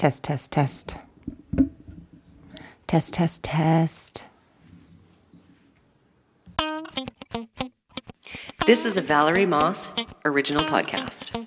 Test, 0.00 0.22
test, 0.22 0.50
test. 0.50 0.96
Test, 2.86 3.12
test, 3.12 3.42
test. 3.42 4.24
This 8.64 8.86
is 8.86 8.96
a 8.96 9.02
Valerie 9.02 9.44
Moss 9.44 9.92
original 10.24 10.64
podcast. 10.64 11.46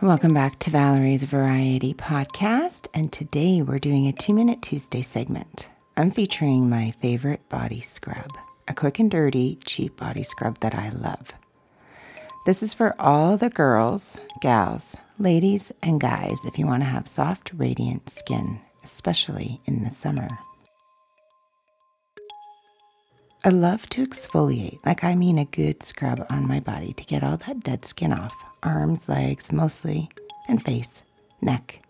Welcome 0.00 0.32
back 0.32 0.58
to 0.60 0.70
Valerie's 0.70 1.24
Variety 1.24 1.92
Podcast, 1.92 2.88
and 2.94 3.12
today 3.12 3.60
we're 3.60 3.78
doing 3.78 4.06
a 4.06 4.12
two 4.12 4.32
minute 4.32 4.62
Tuesday 4.62 5.02
segment. 5.02 5.68
I'm 5.98 6.10
featuring 6.10 6.70
my 6.70 6.92
favorite 7.02 7.46
body 7.50 7.82
scrub, 7.82 8.30
a 8.66 8.72
quick 8.72 8.98
and 8.98 9.10
dirty, 9.10 9.58
cheap 9.66 9.98
body 9.98 10.22
scrub 10.22 10.60
that 10.60 10.74
I 10.74 10.88
love. 10.88 11.34
This 12.44 12.62
is 12.62 12.74
for 12.74 12.94
all 13.00 13.38
the 13.38 13.48
girls, 13.48 14.18
gals, 14.42 14.98
ladies, 15.18 15.72
and 15.82 15.98
guys 15.98 16.36
if 16.44 16.58
you 16.58 16.66
want 16.66 16.82
to 16.82 16.88
have 16.88 17.08
soft, 17.08 17.50
radiant 17.54 18.10
skin, 18.10 18.60
especially 18.82 19.60
in 19.64 19.82
the 19.82 19.90
summer. 19.90 20.28
I 23.46 23.48
love 23.48 23.88
to 23.90 24.06
exfoliate, 24.06 24.84
like 24.84 25.04
I 25.04 25.14
mean 25.14 25.38
a 25.38 25.46
good 25.46 25.82
scrub 25.82 26.26
on 26.28 26.46
my 26.46 26.60
body 26.60 26.92
to 26.92 27.04
get 27.04 27.24
all 27.24 27.38
that 27.38 27.60
dead 27.60 27.86
skin 27.86 28.12
off 28.12 28.34
arms, 28.62 29.08
legs 29.08 29.50
mostly, 29.50 30.10
and 30.46 30.62
face, 30.62 31.02
neck. 31.40 31.80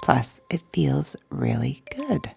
Plus, 0.00 0.40
it 0.48 0.60
feels 0.72 1.16
really 1.30 1.82
good. 1.92 2.30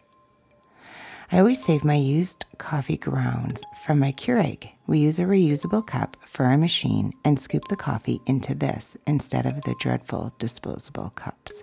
I 1.30 1.40
always 1.40 1.62
save 1.62 1.84
my 1.84 1.96
used 1.96 2.46
coffee 2.58 2.96
grounds 2.96 3.62
from 3.84 4.00
my 4.00 4.14
Keurig. 4.14 4.72
We 4.88 5.00
use 5.00 5.20
a 5.20 5.24
reusable 5.24 5.86
cup 5.86 6.16
for 6.26 6.46
our 6.46 6.58
machine 6.58 7.12
and 7.26 7.38
scoop 7.38 7.68
the 7.68 7.76
coffee 7.76 8.22
into 8.26 8.56
this 8.56 8.96
instead 9.06 9.46
of 9.46 9.62
the 9.64 9.76
dreadful 9.78 10.34
disposable 10.40 11.10
cups. 11.16 11.62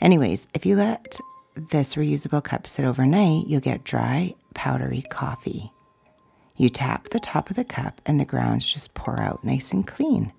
Anyways, 0.00 0.48
if 0.52 0.66
you 0.66 0.74
let 0.74 1.20
this 1.54 1.94
reusable 1.94 2.42
cup 2.42 2.66
sit 2.66 2.84
overnight, 2.84 3.46
you'll 3.46 3.60
get 3.60 3.84
dry, 3.84 4.34
powdery 4.52 5.02
coffee. 5.02 5.70
You 6.56 6.68
tap 6.68 7.10
the 7.10 7.20
top 7.20 7.50
of 7.50 7.56
the 7.56 7.64
cup 7.64 8.00
and 8.04 8.18
the 8.18 8.24
grounds 8.24 8.70
just 8.70 8.94
pour 8.94 9.20
out 9.22 9.44
nice 9.44 9.72
and 9.72 9.86
clean. 9.86 10.32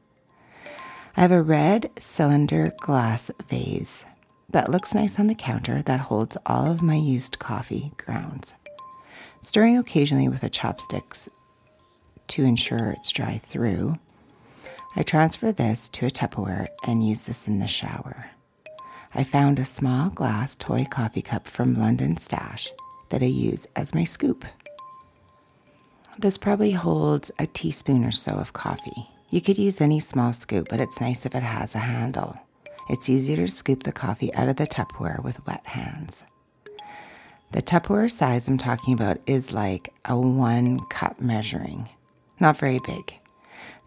I 1.16 1.22
have 1.22 1.32
a 1.32 1.42
red 1.42 1.92
cylinder 1.98 2.74
glass 2.82 3.32
vase 3.48 4.04
that 4.54 4.72
looks 4.72 4.96
nice 4.96 5.20
on 5.20 5.28
the 5.28 5.36
counter 5.36 5.82
that 5.82 6.00
holds 6.00 6.38
all 6.46 6.72
of 6.72 6.82
my 6.82 6.96
used 6.96 7.40
coffee 7.40 7.92
grounds. 7.98 8.56
Stirring 9.42 9.78
occasionally 9.78 10.30
with 10.30 10.44
a 10.44 10.50
chopsticks 10.50 11.28
to 12.28 12.44
ensure 12.44 12.92
it's 12.92 13.12
dry 13.12 13.38
through, 13.40 13.98
I 14.96 15.04
transfer 15.04 15.52
this 15.52 15.90
to 15.90 16.06
a 16.06 16.12
Tupperware 16.12 16.68
and 16.86 17.06
use 17.06 17.24
this 17.24 17.48
in 17.48 17.60
the 17.60 17.68
shower. 17.68 18.28
I 19.16 19.24
found 19.24 19.60
a 19.60 19.66
small 19.66 20.10
glass 20.10 20.56
toy 20.56 20.86
coffee 20.86 21.22
cup 21.22 21.48
from 21.48 21.78
London 21.78 22.18
Stash 22.18 22.72
that 23.10 23.22
I 23.22 23.26
use 23.26 23.68
as 23.76 23.94
my 23.94 24.04
scoop. 24.04 24.46
This 26.18 26.38
probably 26.38 26.72
holds 26.72 27.32
a 27.40 27.48
teaspoon 27.48 28.06
or 28.06 28.12
so 28.12 28.34
of 28.34 28.54
coffee. 28.54 29.10
You 29.32 29.42
could 29.42 29.58
use 29.58 29.82
any 29.82 30.00
small 30.00 30.32
scoop, 30.32 30.68
but 30.70 30.80
it's 30.80 31.02
nice 31.02 31.26
if 31.26 31.34
it 31.34 31.42
has 31.42 31.74
a 31.74 31.80
handle. 31.80 32.40
It's 32.90 33.10
easier 33.10 33.38
to 33.38 33.48
scoop 33.48 33.84
the 33.84 33.92
coffee 33.92 34.34
out 34.34 34.50
of 34.50 34.58
the 34.58 34.68
Tupperware 34.68 35.24
with 35.24 35.46
wet 35.46 35.66
hands. 35.66 36.24
The 37.52 37.62
Tupperware 37.62 38.12
size 38.12 38.48
I'm 38.48 38.58
talking 38.58 38.94
about 38.94 39.20
is 39.28 39.54
like 39.54 39.94
a 40.06 40.18
one 40.18 40.80
cup 40.90 41.22
measuring, 41.22 41.90
not 42.40 42.58
very 42.58 42.80
big. 42.86 43.14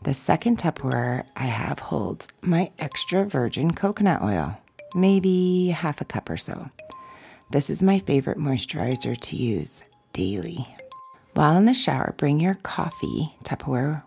The 0.03 0.15
second 0.15 0.59
Tupperware 0.59 1.25
I 1.35 1.47
have 1.47 1.79
holds 1.81 2.29
my 2.43 2.71
extra 2.79 3.25
virgin 3.25 3.73
coconut 3.73 4.23
oil, 4.23 4.59
maybe 4.95 5.69
half 5.69 6.01
a 6.01 6.05
cup 6.05 6.31
or 6.31 6.37
so. 6.37 6.71
This 7.51 7.71
is 7.71 7.83
my 7.83 7.99
favorite 7.99 8.39
moisturizer 8.39 9.19
to 9.19 9.37
use 9.37 9.83
daily. 10.12 10.69
While 11.35 11.56
in 11.56 11.67
the 11.67 11.75
shower, 11.75 12.15
bring 12.17 12.41
your 12.41 12.55
coffee 12.55 13.35
Tupperware 13.45 14.03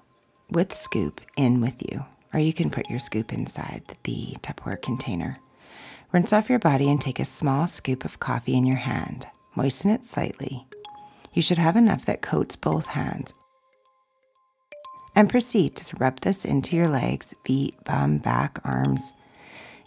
with 0.50 0.76
scoop 0.76 1.22
in 1.38 1.62
with 1.62 1.82
you, 1.92 2.06
or 2.34 2.40
you 2.40 2.54
can 2.54 2.70
put 2.70 2.90
your 2.90 3.00
scoop 3.00 3.34
inside 3.34 3.84
the 4.04 4.36
Tupperware 4.42 4.82
container. 4.82 5.40
Rinse 6.12 6.34
off 6.34 6.50
your 6.50 6.60
body 6.60 6.90
and 6.90 7.00
take 7.00 7.20
a 7.20 7.26
small 7.26 7.68
scoop 7.68 8.04
of 8.04 8.20
coffee 8.20 8.56
in 8.56 8.66
your 8.66 8.78
hand. 8.78 9.28
Moisten 9.56 9.92
it 9.92 10.06
slightly. 10.06 10.66
You 11.34 11.42
should 11.42 11.58
have 11.58 11.76
enough 11.76 12.06
that 12.06 12.22
coats 12.22 12.56
both 12.56 12.88
hands. 12.88 13.34
And 15.16 15.30
proceed 15.30 15.76
to 15.78 15.98
rub 15.98 16.22
this 16.22 16.46
into 16.46 16.76
your 16.76 16.88
legs, 16.88 17.34
feet, 17.46 17.76
bum, 17.84 18.20
back, 18.20 18.60
arms. 18.64 19.14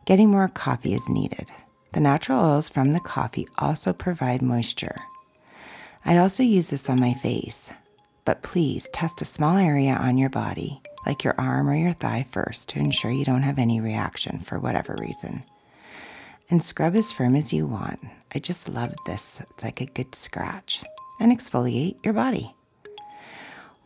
Getting 0.05 0.31
more 0.31 0.49
coffee 0.49 0.95
is 0.95 1.09
needed. 1.09 1.51
The 1.93 2.01
natural 2.01 2.41
oils 2.41 2.69
from 2.69 2.93
the 2.93 3.01
coffee 3.01 3.49
also 3.59 3.93
provide 3.93 4.43
moisture. 4.43 4.97
I 6.05 6.17
also 6.19 6.43
use 6.43 6.71
this 6.71 6.91
on 6.91 7.01
my 7.01 7.15
face, 7.15 7.71
but 8.25 8.43
please 8.43 8.89
test 8.93 9.23
a 9.23 9.25
small 9.25 9.57
area 9.57 9.93
on 9.93 10.19
your 10.19 10.31
body, 10.31 10.81
like 11.07 11.25
your 11.25 11.35
arm 11.39 11.69
or 11.69 11.75
your 11.75 11.93
thigh 11.93 12.27
first, 12.31 12.69
to 12.71 12.79
ensure 12.79 13.11
you 13.11 13.25
don't 13.25 13.43
have 13.43 13.59
any 13.59 13.81
reaction 13.81 14.41
for 14.41 14.59
whatever 14.59 14.97
reason. 14.99 15.45
And 16.51 16.63
scrub 16.63 16.97
as 16.97 17.13
firm 17.13 17.35
as 17.37 17.53
you 17.53 17.67
want. 17.67 18.01
I 18.35 18.39
just 18.39 18.69
love 18.69 18.95
this. 19.07 19.41
It's 19.41 19.65
like 19.65 19.81
a 19.81 19.87
good 19.87 20.15
scratch. 20.15 20.85
And 21.21 21.33
exfoliate 21.33 22.05
your 22.05 22.15
body. 22.15 22.55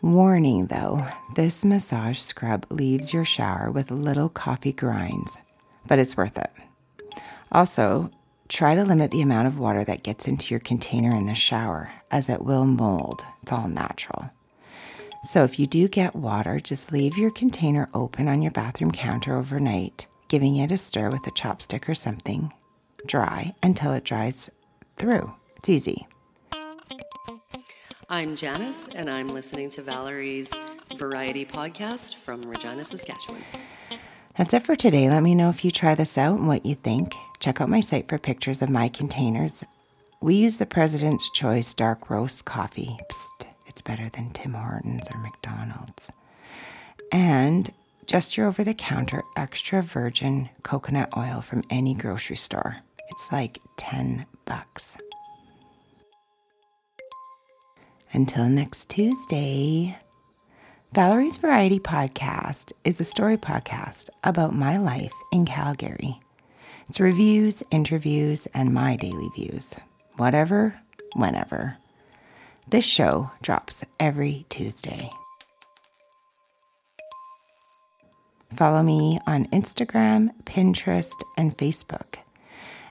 Warning 0.03 0.67
though, 0.67 1.07
this 1.35 1.65
massage 1.65 2.19
scrub 2.19 2.67
leaves 2.71 3.13
your 3.13 3.25
shower 3.25 3.71
with 3.71 3.91
little 3.91 4.29
coffee 4.29 4.73
grinds, 4.73 5.37
but 5.87 5.99
it's 5.99 6.17
worth 6.17 6.39
it. 6.39 6.51
Also, 7.51 8.11
try 8.49 8.75
to 8.75 8.85
limit 8.85 9.11
the 9.11 9.23
amount 9.23 9.49
of 9.49 9.59
water 9.59 9.85
that 9.85 10.03
gets 10.03 10.29
into 10.29 10.53
your 10.53 10.61
container 10.61 11.15
in 11.15 11.27
the 11.27 11.35
shower 11.35 11.91
as 12.11 12.29
it 12.29 12.43
will 12.43 12.67
mold. 12.67 13.25
It's 13.43 13.53
all 13.53 13.69
natural. 13.69 14.31
So 15.25 15.45
if 15.45 15.59
you 15.59 15.67
do 15.67 15.89
get 15.89 16.15
water, 16.15 16.59
just 16.59 16.93
leave 16.93 17.19
your 17.19 17.31
container 17.31 17.89
open 17.95 18.29
on 18.29 18.43
your 18.43 18.53
bathroom 18.53 18.93
counter 18.93 19.37
overnight, 19.37 20.07
giving 20.29 20.57
it 20.57 20.71
a 20.71 20.79
stir 20.79 21.11
with 21.11 21.27
a 21.27 21.31
chopstick 21.31 21.89
or 21.89 21.95
something 21.95 22.53
dry 23.07 23.55
until 23.63 23.93
it 23.93 24.05
dries 24.05 24.51
through. 24.97 25.33
It's 25.57 25.69
easy. 25.69 26.07
I'm 28.09 28.37
Janice, 28.37 28.89
and 28.95 29.11
I'm 29.11 29.29
listening 29.29 29.69
to 29.71 29.83
Valerie's 29.83 30.53
Variety 30.97 31.45
Podcast 31.45 32.17
from 32.17 32.43
Regina, 32.43 32.85
Saskatchewan. 32.85 33.43
That's 34.37 34.55
it 34.55 34.65
for 34.65 34.77
today. 34.77 35.09
Let 35.09 35.23
me 35.23 35.35
know 35.35 35.51
if 35.51 35.65
you 35.65 35.71
try 35.71 35.95
this 35.95 36.17
out 36.17 36.39
and 36.39 36.47
what 36.47 36.67
you 36.67 36.75
think. 36.75 37.15
Check 37.41 37.61
out 37.61 37.69
my 37.69 37.81
site 37.81 38.09
for 38.09 38.19
pictures 38.19 38.63
of 38.63 38.69
my 38.69 38.89
containers 38.89 39.65
we 40.21 40.35
use 40.35 40.57
the 40.57 40.67
President's 40.67 41.31
Choice 41.31 41.75
Dark 41.75 42.09
Roast 42.09 42.45
coffee. 42.45 42.99
Psst, 43.13 43.47
it's 43.77 43.83
better 43.83 44.09
than 44.09 44.31
Tim 44.31 44.55
Hortons 44.55 45.07
or 45.13 45.19
McDonald's. 45.19 46.11
And 47.13 47.69
just 48.07 48.35
your 48.35 48.47
over 48.47 48.65
the 48.65 48.73
counter 48.73 49.23
extra 49.37 49.83
virgin 49.83 50.49
coconut 50.63 51.11
oil 51.15 51.43
from 51.43 51.63
any 51.69 51.93
grocery 51.93 52.37
store. 52.37 52.79
It's 53.11 53.31
like 53.31 53.59
10 53.77 54.25
bucks. 54.47 54.97
Until 58.15 58.49
next 58.49 58.89
Tuesday, 58.89 59.99
Valerie's 60.95 61.37
Variety 61.37 61.79
Podcast 61.79 62.73
is 62.83 62.99
a 62.99 63.05
story 63.05 63.37
podcast 63.37 64.09
about 64.25 64.55
my 64.55 64.79
life 64.79 65.13
in 65.33 65.45
Calgary. 65.45 66.19
It's 66.89 66.99
reviews, 66.99 67.63
interviews, 67.71 68.47
and 68.55 68.73
my 68.73 68.97
daily 68.97 69.29
views 69.37 69.75
whatever, 70.17 70.81
whenever. 71.15 71.77
This 72.69 72.85
show 72.85 73.31
drops 73.43 73.85
every 74.01 74.45
Tuesday. 74.49 75.11
Follow 78.57 78.83
me 78.83 79.21
on 79.27 79.47
Instagram, 79.47 80.31
Pinterest, 80.45 81.15
and 81.37 81.57
Facebook. 81.57 82.17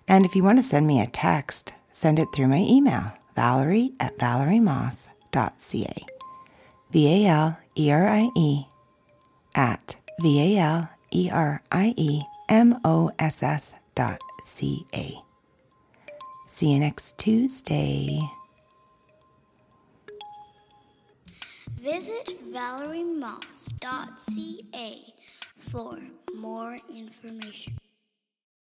And 0.07 0.25
if 0.25 0.35
you 0.35 0.43
want 0.43 0.59
to 0.59 0.63
send 0.63 0.87
me 0.87 1.01
a 1.01 1.07
text, 1.07 1.73
send 1.91 2.19
it 2.19 2.29
through 2.33 2.47
my 2.47 2.59
email, 2.59 3.13
valerie 3.35 3.93
at 3.99 4.17
valeriemoss.ca. 4.17 6.05
V 6.91 7.25
A 7.25 7.29
L 7.29 7.57
E 7.75 7.91
R 7.91 8.07
I 8.07 8.29
E 8.37 8.65
at 9.55 9.97
V 10.21 10.55
A 10.57 10.61
L 10.61 10.89
E 11.11 11.29
R 11.33 11.61
I 11.71 11.93
E 11.97 12.21
M 12.47 12.79
O 12.85 13.11
S 13.19 13.43
S 13.43 13.73
dot 13.95 14.19
C 14.45 14.85
A. 14.93 15.19
See 16.47 16.71
you 16.71 16.79
next 16.79 17.17
Tuesday. 17.17 18.21
Visit 21.85 22.41
valeriemoss.ca 22.51 25.13
for 25.69 25.99
more 26.33 26.77
information. 26.91 27.77